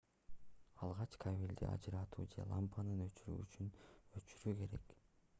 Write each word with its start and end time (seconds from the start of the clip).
алгач 0.85 1.17
кабелди 1.25 1.67
ажыратуу 1.73 2.25
же 2.35 2.45
лампанын 2.53 3.03
өчүргүчүн 3.05 3.69
өчүрүү 4.21 4.55
керек 4.71 4.97